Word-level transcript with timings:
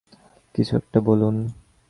কিছু 0.55 0.73
একটা 0.77 0.99
বলুন। 0.99 1.35